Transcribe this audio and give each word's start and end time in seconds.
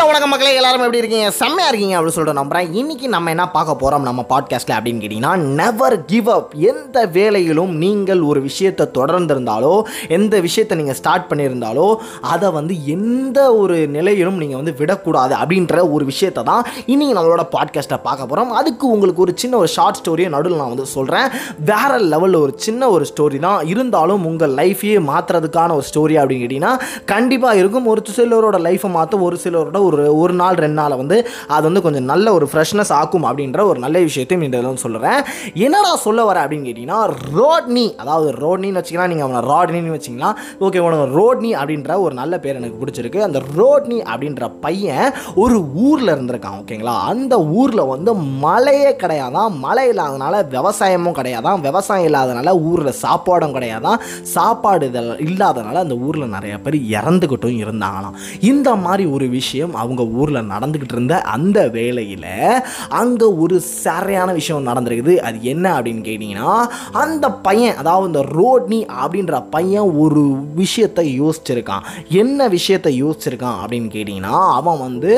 Hello 0.00 0.08
வணக்கம் 0.08 0.30
மக்களே 0.32 0.54
எல்லாரும் 0.54 0.80
எப்படி 0.80 0.98
இருக்கீங்க? 0.98 1.30
செம்மையா 1.30 1.68
இருக்கீங்க 1.68 1.94
அப்படின்னு 1.96 2.14
சொல்லிட்டு 2.16 2.40
நம்புறேன். 2.40 2.68
இன்னைக்கு 2.72 3.08
நம்ம 3.08 3.30
என்ன 3.30 3.44
பார்க்க 3.50 3.72
போகிறோம் 3.74 4.02
நம்ம 4.02 4.20
பாட்காஸ்ட்டில் 4.28 4.74
அப்படின்னு 4.76 5.00
கேட்டிங்கன்னா 5.02 5.36
நெவர் 5.58 6.04
கிவ் 6.04 6.30
அப் 6.30 6.54
எந்த 6.54 7.06
வேலையிலும் 7.06 7.72
நீங்கள் 7.76 8.20
ஒரு 8.20 8.40
விஷயத்தை 8.40 8.86
தொடர்ந்திருந்தாலோ 8.98 9.82
எந்த 10.08 10.40
விஷயத்தை 10.40 10.76
நீங்கள் 10.76 10.94
ஸ்டார்ட் 10.94 11.26
பண்ணியிருந்தாலோ 11.30 11.96
அதை 12.20 12.50
வந்து 12.50 12.86
எந்த 12.86 13.54
ஒரு 13.54 13.76
நிலையிலும் 13.86 14.38
நீங்கள் 14.38 14.56
வந்து 14.56 14.74
விடக்கூடாது 14.78 15.34
அப்படின்ற 15.34 15.90
ஒரு 15.90 16.04
விஷயத்தை 16.04 16.44
தான் 16.44 16.64
இன்னைக்கு 16.86 17.16
நம்மளோட 17.18 17.44
பாட்காஸ்ட்டை 17.56 17.98
பார்க்க 18.02 18.26
போகிறோம் 18.26 18.52
அதுக்கு 18.52 18.88
உங்களுக்கு 18.88 19.22
ஒரு 19.22 19.34
சின்ன 19.36 19.56
ஒரு 19.56 19.68
ஷார்ட் 19.68 20.00
ஸ்டோரியை 20.02 20.28
நடுவில் 20.28 20.58
நான் 20.58 20.74
வந்து 20.74 20.86
சொல்கிறேன் 20.86 21.28
வேற 21.64 21.98
லெவலில் 21.98 22.40
ஒரு 22.40 22.54
சின்ன 22.56 22.90
ஒரு 22.90 23.06
ஸ்டோரி 23.12 23.38
தான் 23.38 23.66
இருந்தாலும் 23.66 24.24
உங்கள் 24.24 24.54
லைஃபையே 24.54 25.04
மாற்றுறதுக்கான 25.12 25.78
ஒரு 25.80 25.86
ஸ்டோரி 25.92 26.18
அப்படின்னு 26.22 26.44
கேட்டிங்கன்னா 26.46 26.74
கண்டிப்பாக 27.04 27.58
இருக்கும். 27.58 27.86
ஒரு 27.86 28.02
சிலரோட 28.16 28.56
லைஃப்பை 28.68 28.90
மாற்ற 28.90 29.18
ஒரு 29.18 29.38
சிலரோட 29.44 29.88
ஒரு 29.90 30.18
ஒரு 30.18 30.32
நாள் 30.32 30.54
ரெண்டு 30.54 30.74
நாளை 30.74 30.96
வந்து 30.96 31.28
அது 31.48 31.62
வந்து 31.62 31.82
கொஞ்சம் 31.82 32.04
நல்ல 32.04 32.32
ஒரு 32.32 32.48
ஃப்ரெஷ்னஸ் 32.52 32.92
ஆக்கும் 32.92 33.24
அப்படின்ற 33.24 33.64
ஒரு 33.64 33.78
நல்ல 33.80 33.98
விஷயத்தையும் 33.98 34.46
இந்த 34.46 34.58
இதில் 34.58 34.76
சொல்கிறேன் 34.76 35.22
என்னடா 35.54 35.96
சொல்ல 35.96 36.24
வர 36.24 36.44
அப்படின்னு 36.44 36.68
கேட்டிங்கன்னா 36.68 37.10
ரோட்னி 37.36 37.96
அதாவது 37.96 38.30
ரோட்னின்னு 38.32 38.78
வச்சிங்கன்னா 38.80 39.08
நீங்கள் 39.08 39.30
அவனை 39.30 39.40
ராட்னின்னு 39.48 40.00
வச்சிங்கன்னா 40.00 40.34
ஓகே 40.60 40.78
உனக்கு 40.78 41.08
ரோட்னி 41.18 41.44
அப்படின்ற 41.44 41.98
ஒரு 41.98 42.14
நல்ல 42.14 42.38
பேர் 42.38 42.54
எனக்கு 42.54 42.84
பிடிச்சிருக்கு. 42.84 43.20
அந்த 43.20 43.40
ரோட்னி 43.56 43.92
அப்படின்ற 43.92 44.52
பையன் 44.60 45.12
ஒரு 45.34 45.72
ஊரில் 45.74 46.08
இருந்திருக்கான் 46.08 46.58
ஓகேங்களா 46.60 46.98
அந்த 46.98 47.42
ஊரில் 47.42 47.84
வந்து 47.84 48.14
மழையே 48.14 48.90
கிடையாதான். 48.90 49.58
மழை 49.58 49.90
இல்லாதனால 49.90 50.44
விவசாயமும் 50.50 51.16
கிடையாதான். 51.18 51.60
விவசாயம் 51.60 52.12
இல்லாதனால 52.12 52.60
ஊரில் 52.60 52.94
சாப்பாடும் 53.02 53.54
கிடையாதான். 53.56 53.98
சாப்பாடு 54.22 54.86
இதெல்லாம் 54.86 55.16
இல்லாதனால 55.16 55.74
அந்த 55.74 55.94
ஊரில் 55.94 56.28
நிறைய 56.28 56.58
பேர் 56.58 56.76
இறந்துக்கிட்டும் 56.76 57.60
இருந்தாங்களாம். 57.60 58.14
இந்த 58.40 58.74
மாதிரி 58.74 59.08
ஒரு 59.08 59.26
விஷயம் 59.28 59.74
அவங்க 59.82 60.02
ஊரில் 60.20 60.48
நடந்துக்கிட்டு 60.52 60.96
இருந்த 60.98 61.16
அந்த 61.34 61.58
வேலையில் 61.76 62.28
அங்கே 63.00 63.26
ஒரு 63.42 63.56
சரியான 63.84 64.28
விஷயம் 64.38 64.66
நடந்திருக்குது. 64.66 65.14
அது 65.28 65.38
என்ன 65.52 65.66
அப்படின்னு 65.78 66.02
கேட்டிங்கன்னா 66.08 66.52
அந்த 67.02 67.26
பையன் 67.46 67.78
அதாவது 67.80 68.08
இந்த 68.10 68.22
ரோட்னி 68.40 68.80
அப்படின்ற 69.02 69.42
பையன் 69.50 69.88
ஒரு 70.04 70.22
விஷயத்தை 70.54 71.06
யோசிச்சிருக்கான். 71.20 71.84
என்ன 72.22 72.48
விஷயத்தை 72.56 72.92
யோசிச்சிருக்கான் 73.04 73.60
அப்படின்னு 73.62 73.90
கேட்டிங்கன்னா 73.96 74.36
அவன் 74.58 74.82
வந்து 74.86 75.12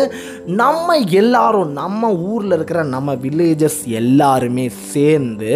நம்ம 0.62 0.96
எல்லாரும் 1.22 1.72
நம்ம 1.72 2.10
ஊரில் 2.30 2.56
இருக்கிற 2.56 2.80
நம்ம 2.94 3.14
வில்லேஜஸ் 3.24 3.80
எல்லாருமே 4.00 4.66
சேர்ந்து 4.92 5.50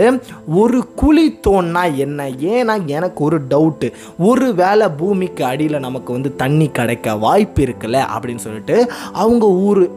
ஒரு 0.61 0.79
குழி 0.95 1.27
தோன்னா 1.47 1.83
என்ன? 2.05 2.29
ஏன்னா 2.55 2.75
எனக்கு 2.97 3.21
ஒரு 3.25 3.39
டவுட்டு 3.51 3.89
ஒரு 4.29 4.49
வேளை 4.55 4.87
பூமிக்கு 5.01 5.43
அடியில் 5.45 5.85
நமக்கு 5.87 6.11
வந்து 6.13 6.31
தண்ணி 6.43 6.67
கிடைக்க 6.79 7.15
வாய்ப்பு 7.25 7.63
இருக்குல்ல 7.67 7.99
அப்படின்னு 8.15 8.45
சொல்லிட்டு 8.47 8.77
அவங்க 9.13 9.47
ஊர் 9.47 9.91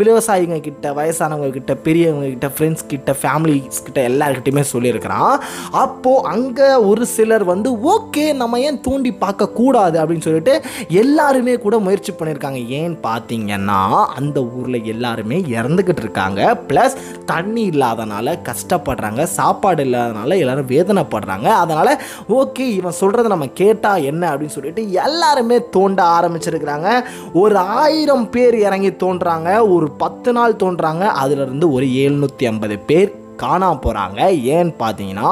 விவசாயிங்க 0.00 0.60
கிட்ட 0.60 0.92
வயசானவங்க 0.92 1.50
கிட்ட 1.50 1.74
பெரியவங்க 1.74 2.26
கிட்ட 2.26 2.46
ஃப்ரெண்ட்ஸ் 2.46 2.86
கிட்ட 2.86 3.16
ஃபேமிலிஸ் 3.22 3.82
கிட்ட 3.84 4.08
எல்லாருக்கிட்டையுமே 4.08 4.64
சொல்லியிருக்கிறான். 4.72 5.40
அப்போது 5.70 6.24
அங்கே 6.24 6.74
ஒரு 6.74 7.06
சிலர் 7.06 7.44
வந்து 7.44 7.70
ஓகே 7.70 8.34
நம்ம 8.34 8.60
ஏன் 8.60 8.80
தூண்டி 8.80 9.12
பார்க்க 9.12 9.48
கூடாது? 9.48 10.02
அப்படின்னு 10.02 10.20
சொல்லிட்டு 10.20 10.62
எல்லாருமே 10.88 11.58
கூட 11.58 11.78
முயற்சி 11.78 12.12
பண்ணியிருக்காங்க. 12.12 12.60
ஏன்னு 12.80 12.98
பார்த்தீங்கன்னா 13.02 14.04
அந்த 14.04 14.44
ஊரில் 14.44 14.84
எல்லாருமே 14.84 15.40
இறந்துக்கிட்டு 15.40 15.98
இருக்காங்க. 15.98 16.58
ப்ளஸ் 16.68 16.96
தண்ணி 17.26 17.68
இல்லாதனால 17.68 18.38
கஷ்டப்படுறாங்க. 18.48 19.22
சாப்பாடு 19.22 19.84
இல்லாதனால 19.84 20.38
எல்லாரும் 20.38 20.66
வேதனைப்படுறாங்க. 20.66 21.44
அதனால் 21.44 22.02
ஓகே 22.28 22.58
இவன் 22.58 22.98
சொல்கிறத 23.00 23.26
நம்ம 23.26 23.46
கேட்டால் 23.46 24.02
என்ன? 24.02 24.34
அப்படின்னு 24.34 24.46
சொல்லிட்டு 24.46 24.92
எல்லாருமே 24.92 25.68
தோண்ட 25.70 26.02
ஆரம்பிச்சிருக்கிறாங்க. 26.02 27.04
ஒரு 27.32 27.56
ஆயிரம் 27.56 27.89
ஆயிரம் 27.90 28.30
பேர் 28.30 28.54
இறங்கி 28.58 28.90
தோன்றாங்க 28.96 29.68
ஒரு 29.68 29.90
பத்து 29.96 30.32
நாள் 30.32 30.56
தோன்றாங்க 30.56 31.04
அதுலேருந்து 31.20 31.72
ஒரு 31.72 31.86
எழுநூற்றி 32.00 32.44
ஐம்பது 32.44 32.78
பேர் 32.80 33.10
காணாம 33.38 33.78
போகிறாங்க 33.82 34.18
ஏன்னு 34.50 34.74
பார்த்தீங்கன்னா 34.78 35.28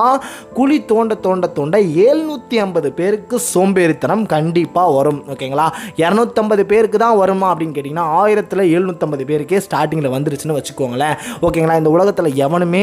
குழி 0.54 0.84
தோண்ட 0.84 1.14
தோண்ட 1.16 1.46
தோண்ட 1.48 1.76
எழுநூற்றி 2.04 2.56
ஐம்பது 2.56 2.92
பேருக்கு 2.92 3.40
சோம்பேறித்தனம் 3.54 4.26
கண்டிப்பாக 4.26 4.94
வரும் 4.94 5.20
ஓகேங்களா? 5.28 5.66
இரநூத்தம்பது 5.96 6.60
பேருக்கு 6.62 6.98
தான் 6.98 7.16
வருமா 7.16 7.54
அப்படின்னு 7.54 7.76
கேட்டிங்கன்னா 7.76 8.06
ஆயிரத்தில் 8.14 8.70
எழுநூற்றம்பது 8.70 9.24
பேருக்கே 9.24 9.60
ஸ்டார்டிங்கில் 9.66 10.14
வந்துருச்சுன்னு 10.14 10.58
வச்சுக்கோங்களேன் 10.58 11.16
ஓகேங்களா? 11.42 11.76
இந்த 11.76 11.90
உலகத்தில் 11.90 12.34
எவனுமே 12.34 12.82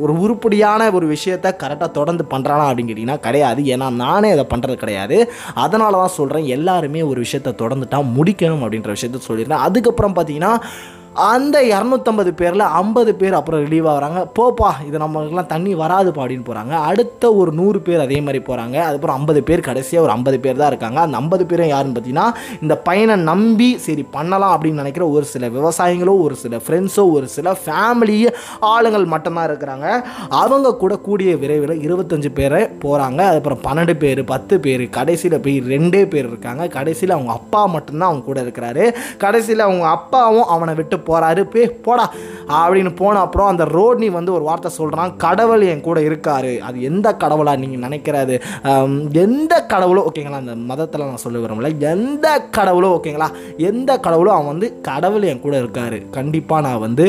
ஒரு 0.00 0.18
உருப்படியான 0.18 0.92
ஒரு 0.92 1.06
விஷயத்த 1.12 1.50
கரெக்டாக 1.62 1.90
தொடர்ந்து 1.90 2.24
பண்ணுறானா 2.30 2.66
அப்படின்னு 2.68 2.90
கேட்டிங்கன்னா 2.90 3.20
கிடையாது. 3.20 3.62
ஏன்னா 3.62 3.90
நானே 3.90 4.30
அதை 4.30 4.46
பண்ணுறது 4.54 4.74
கிடையாது. 4.74 5.32
அதனால 5.54 5.96
தான் 5.96 6.16
சொல்கிறேன் 6.18 6.44
எல்லாருமே 6.44 7.02
ஒரு 7.02 7.20
விஷயத்த 7.20 7.54
தொடர்ந்துட்டால் 7.62 8.10
முடிக்கணும் 8.16 8.64
அப்படின்ற 8.64 8.96
விஷயத்த 9.00 9.20
சொல்லியிருந்தேன். 9.28 9.64
அதுக்கப்புறம் 9.68 10.14
பார்த்தீங்கன்னா 10.14 10.58
அந்த 11.14 11.56
இரநூத்தம்பது 11.62 12.30
பேரில் 12.40 12.64
ஐம்பது 12.80 13.14
பேர் 13.14 13.34
அப்புறம் 13.38 13.62
ரிலீவ் 13.64 13.86
ஆகிறாங்க. 13.92 14.20
போப்பா 14.38 14.68
இது 14.86 14.96
நம்மளுக்குலாம் 15.02 15.50
தண்ணி 15.52 15.74
வராது 15.80 16.10
அப்படின்னு 16.12 16.46
போகிறாங்க 16.46 16.74
அடுத்த 16.90 17.32
ஒரு 17.40 17.52
நூறு 17.52 17.80
பேர் 17.80 18.04
அதே 18.04 18.20
மாதிரி 18.20 18.40
போகிறாங்க 18.46 18.76
அதுக்கப்புறம் 18.84 19.18
ஐம்பது 19.18 19.42
பேர் 19.48 19.64
கடைசியாக 19.66 20.04
ஒரு 20.06 20.12
ஐம்பது 20.14 20.40
பேர் 20.40 20.60
தான் 20.60 20.70
இருக்காங்க. 20.72 21.00
அந்த 21.00 21.16
ஐம்பது 21.16 21.46
பேரும் 21.46 21.70
யாருன்னு 21.72 21.94
பார்த்தீங்கன்னா 21.96 22.28
இந்த 22.60 22.76
பையனை 22.76 23.16
நம்பி 23.16 23.68
சரி 23.86 24.04
பண்ணலாம் 24.16 24.54
அப்படின்னு 24.54 24.82
நினைக்கிற 24.82 25.08
ஒரு 25.08 25.24
சில 25.32 25.48
விவசாயிகளோ 25.48 26.14
ஒரு 26.26 26.34
சில 26.44 26.60
ஃப்ரெண்ட்ஸோ 26.64 27.04
ஒரு 27.16 27.28
சில 27.36 27.56
ஃபேமிலி 27.64 28.16
ஆளுங்கள் 28.72 29.06
மட்டும்தான் 29.14 29.48
இருக்கிறாங்க. 29.50 29.86
அவங்க 30.42 30.74
கூட 30.82 30.96
கூடிய 30.96 31.36
விரைவில் 31.36 31.84
இருபத்தஞ்சு 31.88 32.32
பேர் 32.40 32.58
போகிறாங்க 32.86 33.20
அதுக்கப்புறம் 33.28 33.64
பன்னெண்டு 33.68 33.96
பேர் 34.04 34.24
பத்து 34.24 34.60
பேர் 34.60 34.86
கடைசியில் 34.98 35.40
போய் 35.40 35.58
ரெண்டே 35.74 36.04
பேர் 36.14 36.28
இருக்காங்க. 36.32 36.66
கடைசியில் 36.78 37.16
அவங்க 37.18 37.32
அப்பா 37.32 37.66
மட்டும்தான் 37.66 38.10
அவங்க 38.10 38.24
கூட 38.24 38.40
இருக்கிறாரு. 38.46 38.86
கடைசியில் 39.26 39.66
அவங்க 39.68 39.86
அப்பாவும் 39.98 40.50
அவனை 40.56 40.74
விட்டு 40.74 41.00
போகிறாரு 41.08 41.42
பே 41.54 41.64
போடா. 41.86 42.06
அப்படின்னு 42.60 42.90
போன 43.00 43.20
அப்புறம் 43.26 43.50
அந்த 43.52 43.64
ரோட்னி 43.76 44.08
வந்து 44.18 44.32
ஒரு 44.36 44.44
வார்த்தை 44.48 44.70
சொல்கிறான் 44.78 45.12
கடவுள் 45.24 45.64
என் 45.72 45.84
கூட 45.88 45.98
இருக்காரு. 46.08 46.52
அது 46.68 46.78
எந்த 46.90 47.08
கடவுளாக 47.22 47.60
நீங்கள் 47.62 47.84
நினைக்கிறாரு 47.86 48.36
எந்த 49.24 49.52
கடவுளோ 49.72 50.02
ஓகேங்களா 50.08 50.40
அந்த 50.42 50.54
மதத்தில் 50.70 51.08
நான் 51.10 51.24
சொல்ல 51.24 51.42
விரும்பல. 51.44 51.70
எந்த 51.92 52.28
கடவுளோ 52.56 52.90
ஓகேங்களா 52.96 53.28
எந்த 53.70 54.00
கடவுளோ 54.06 54.32
அவன் 54.36 54.52
வந்து 54.54 54.70
கடவுள் 54.90 55.28
என் 55.32 55.44
கூட 55.44 55.54
இருக்காரு. 55.62 56.00
கண்டிப்பாக 56.18 56.66
நான் 56.68 56.84
வந்து 56.86 57.06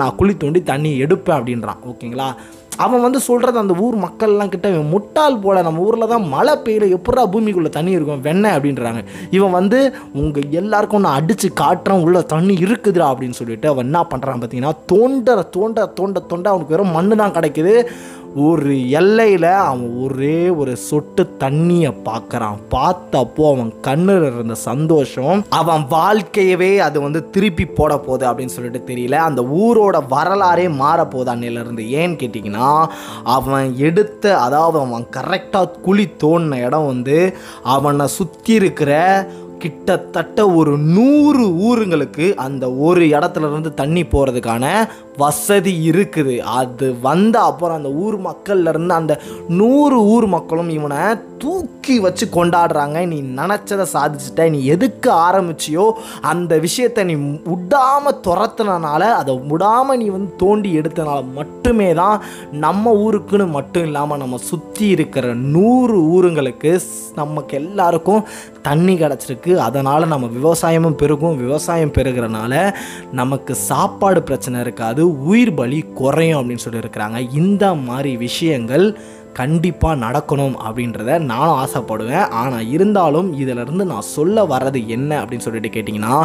நான் 0.00 0.16
குழி 0.20 0.34
தோண்டி 0.36 0.62
தண்ணி 0.72 0.92
எடுப்பேன் 1.04 1.38
அப்படின்றான். 1.40 1.80
ஓகேங்களா? 1.92 2.28
அவன் 2.76 3.00
வந்து 3.00 3.20
சொல்கிறது 3.20 3.58
அந்த 3.58 3.74
ஊர் 3.74 3.96
மக்கள்லாம் 4.04 4.48
கிட்ட 4.48 4.68
இவன் 4.68 4.88
முட்டாள் 4.88 5.38
போல 5.38 5.62
நம்ம 5.62 5.80
ஊரில் 5.80 6.08
தான் 6.08 6.28
மழை 6.28 6.54
பெய்யல 6.64 6.86
எப்படா 6.96 7.22
பூமிக்குள்ளே 7.32 7.68
தண்ணி 7.68 7.90
இருக்கும் 7.90 8.20
வெண்ணெய் 8.20 8.54
அப்படின்றாங்க. 8.56 9.04
இவன் 9.30 9.50
வந்து 9.50 9.94
உங்கள் 10.12 10.50
எல்லாருக்கும் 10.50 11.00
நான் 11.00 11.14
அடித்து 11.14 11.50
காட்டுறேன் 11.60 12.02
உள்ள 12.02 12.22
தண்ணி 12.22 12.54
இருக்குதுடா 12.54 13.08
அப்படின்னு 13.12 13.30
சொல்லிட்டு 13.30 13.68
அவன் 13.68 13.84
என்ன 13.84 14.06
பண்ணுறான் 14.10 14.40
பார்த்தீங்கன்னா 14.42 14.76
தோண்ட 14.86 15.42
தோண்ட 15.42 15.86
தோண்ட 15.86 16.20
தோண்ட 16.20 16.50
அவனுக்கு 16.50 16.74
வெறும் 16.76 16.90
மண்ணு 16.90 17.16
தான் 17.16 17.32
கிடைக்குது. 17.32 17.88
ஒரு 18.34 18.90
எல்லையில் 18.90 19.42
அவன் 19.42 19.96
ஒரே 20.02 20.48
ஒரு 20.48 20.76
சொட்டு 20.76 21.36
தண்ணியை 21.38 21.94
பார்க்குறான் 22.04 22.56
பார்த்தப்போ 22.70 23.52
அவன் 23.52 23.80
கண்ணில் 23.80 24.32
இருந்த 24.32 24.54
சந்தோஷம் 24.54 25.44
அவன் 25.48 25.86
வாழ்க்கையவே 25.90 26.76
அது 26.76 27.00
வந்து 27.00 27.30
திருப்பி 27.30 27.64
போட 27.66 27.98
போகுது 27.98 28.26
அப்படின்னு 28.26 28.46
சொல்லிட்டு 28.46 28.94
தெரியல. 28.94 29.12
அந்த 29.12 29.42
ஊரோட 29.42 30.02
வரலாறே 30.08 30.68
மாற 30.68 31.06
போகுது 31.06 31.32
அன்னையிலேருந்து 31.32 31.84
ஏன்னு 31.94 32.18
கேட்டிங்கன்னா 32.18 32.86
அவன் 33.24 33.76
எடுத்த 33.76 34.38
அதாவது 34.38 34.78
அவன் 34.78 35.06
கரெக்டாக 35.16 35.80
குழி 35.80 36.08
தோண்டின 36.24 36.64
இடம் 36.64 36.86
வந்து 36.86 37.36
அவனை 37.62 38.06
சுற்றி 38.06 38.54
இருக்கிற 38.54 39.28
கிட்டத்தட்ட 39.58 40.50
ஒரு 40.50 40.78
நூறு 40.78 41.46
ஊருங்களுக்கு 41.46 42.34
அந்த 42.34 42.72
ஒரு 42.72 43.04
இடத்துல 43.04 43.50
இருந்து 43.50 43.74
தண்ணி 43.74 44.02
போகிறதுக்கான 44.02 44.88
வசதி 45.16 45.90
இருக்குது. 45.90 46.38
அது 46.38 47.00
வந்த 47.00 47.40
அப்புறம் 47.40 47.76
அந்த 47.76 47.90
ஊர் 47.90 48.20
மக்கள்லேருந்து 48.20 48.88
அந்த 48.88 49.20
நூறு 49.48 50.02
ஊர் 50.02 50.26
மக்களும் 50.26 50.68
இவனை 50.68 51.16
தூக்கி 51.38 51.98
வச்சு 51.98 52.28
கொண்டாடுறாங்க. 52.32 53.06
நீ 53.06 53.22
நினச்சதை 53.22 53.86
சாதிச்சிட்ட. 53.92 54.50
நீ 54.50 54.64
எதுக்கு 54.64 55.12
ஆரம்பிச்சியோ 55.12 55.92
அந்த 56.20 56.58
விஷயத்தை 56.58 57.04
நீ 57.04 57.38
விடாமல் 57.44 58.20
துரத்துனனால 58.24 59.00
அதை 59.00 59.40
விடாமல் 59.48 59.96
நீ 59.96 60.06
வந்து 60.08 60.36
தோண்டி 60.36 60.78
எடுத்தனால 60.78 61.32
மட்டுமே 61.34 61.92
தான் 61.92 62.20
நம்ம 62.52 62.92
ஊருக்குன்னு 62.92 63.50
மட்டும் 63.50 63.82
இல்லாமல் 63.82 64.18
நம்ம 64.18 64.36
சுற்றி 64.36 64.86
இருக்கிற 64.88 65.34
நூறு 65.34 66.00
ஊருங்களுக்கு 66.02 66.62
ஸ்- 66.62 66.80
நமக்கு 67.14 67.56
எல்லாருக்கும் 67.56 68.24
தண்ணி 68.62 68.94
கிடச்சிருக்கு. 68.94 69.56
அதனால் 69.56 70.06
நம்ம 70.06 70.26
விவசாயமும் 70.26 70.96
பெருகும். 70.96 71.36
விவசாயம் 71.36 71.92
பெருகிறனால 71.92 72.74
நமக்கு 73.12 73.54
சாப்பாடு 73.54 74.22
பிரச்சனை 74.22 74.60
இருக்காது. 74.60 75.01
உயிர் 75.06 75.54
பலி 75.54 75.80
குறையும் 75.80 76.40
அப்படின்னு 76.40 76.58
சொல்லியிருக்கிறாங்க. 76.70 77.34
இந்த 77.34 77.74
மாதிரி 77.74 78.16
விஷயங்கள் 78.16 78.98
கண்டிப்பாக 79.40 80.00
நடக்கணும் 80.04 80.56
அப்படின்றத 80.66 81.18
நானும் 81.30 81.58
ஆசைப்படுவேன். 81.62 82.26
ஆனால் 82.40 82.68
இருந்தாலும் 82.74 83.28
இதிலிருந்து 83.42 83.84
நான் 83.92 84.08
சொல்ல 84.16 84.44
வர்றது 84.52 84.80
என்ன 84.96 85.10
அப்படின்னு 85.20 85.46
சொல்லிட்டு 85.46 85.70
கேட்டிங்கன்னா 85.76 86.16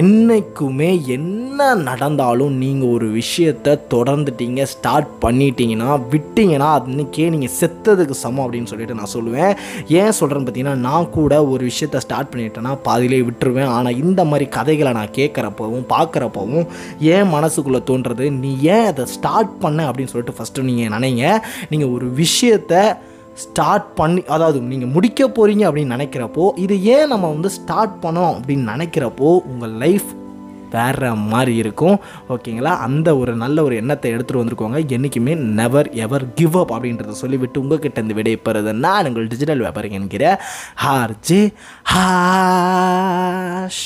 என்றைக்குமே 0.00 0.90
என்ன 1.16 1.66
நடந்தாலும் 1.88 2.54
நீங்கள் 2.62 2.92
ஒரு 2.96 3.06
விஷயத்தை 3.18 3.72
தொடர்ந்துட்டீங்க 3.94 4.62
ஸ்டார்ட் 4.74 5.10
பண்ணிட்டீங்கன்னா 5.24 5.88
அது 6.76 6.90
இன்னைக்கே 6.94 7.28
நீங்கள் 7.34 7.54
செத்ததுக்கு 7.60 8.16
சமம் 8.24 8.44
அப்படின்னு 8.44 8.70
சொல்லிட்டு 8.72 8.98
நான் 9.00 9.12
சொல்லுவேன். 9.16 9.52
ஏன் 10.00 10.16
சொல்கிறேன்னு 10.20 10.46
பார்த்தீங்கன்னா 10.48 10.76
நான் 10.88 11.10
கூட 11.18 11.32
ஒரு 11.52 11.62
விஷயத்தை 11.70 12.02
ஸ்டார்ட் 12.06 12.32
பண்ணிட்டேன்னா 12.32 12.74
பாதியிலே 12.88 13.20
விட்டுருவேன். 13.28 13.70
ஆனால் 13.76 13.98
இந்த 14.04 14.20
மாதிரி 14.30 14.48
கதைகளை 14.58 14.92
நான் 14.98 15.14
கேட்குறப்பவும் 15.18 15.86
பார்க்குறப்பவும் 15.94 16.66
ஏன் 17.14 17.30
மனசுக்குள்ளே 17.36 17.82
தோன்றது 17.92 18.26
நீ 18.42 18.52
ஏன் 18.74 18.86
அதை 18.92 19.06
ஸ்டார்ட் 19.16 19.54
பண்ண 19.64 19.88
அப்படின்னு 19.90 20.12
சொல்லிட்டு 20.14 20.38
ஃபஸ்ட்டு 20.38 20.66
நீங்கள் 20.70 20.94
நினைங்க. 20.96 21.24
நீங்கள் 21.72 21.92
ஒரு 21.96 22.06
விஷயம் 22.22 22.36
விஷயத்தை 22.38 22.82
ஸ்டார்ட் 23.42 23.88
பண்ணி 23.98 24.20
அதாவது 24.34 24.58
நீங்கள் 24.70 24.92
முடிக்க 24.96 25.20
போகிறீங்க 25.28 25.64
அப்படின்னு 25.68 25.94
நினைக்கிறப்போ 25.96 26.44
இது 26.64 26.74
ஏன் 26.94 27.10
நம்ம 27.12 27.26
வந்து 27.34 27.50
ஸ்டார்ட் 27.56 27.96
பண்ணோம் 28.02 28.32
அப்படின்னு 28.34 28.66
நினைக்கிறப்போ 28.72 29.28
உங்கள் 29.52 29.74
லைஃப் 29.82 30.08
வேற 30.70 31.10
மாதிரி 31.32 31.52
இருக்கும். 31.62 31.96
ஓகேங்களா 32.28 32.72
அந்த 32.86 33.08
ஒரு 33.20 33.32
நல்ல 33.42 33.62
ஒரு 33.66 33.74
எண்ணத்தை 33.80 34.12
எடுத்துகிட்டு 34.14 34.42
வந்திருக்கோங்க. 34.42 34.80
என்றைக்குமே 34.94 35.34
நெவர் 35.60 35.88
எவர் 36.04 36.26
கிவ் 36.34 36.58
அப் 36.62 36.72
அப்படின்றத 36.76 37.16
சொல்லிவிட்டு 37.22 37.62
உங்ககிட்ட 37.62 38.00
இருந்து 38.00 38.18
விடைபெறுது 38.20 38.72
நான் 38.86 39.08
உங்கள் 39.10 39.30
டிஜிட்டல் 39.34 39.64
வியாபாரி 39.64 39.90
என்கிற 40.00 40.24
ஹார்ஜே 40.84 41.42
ஹாஷ். 41.94 43.82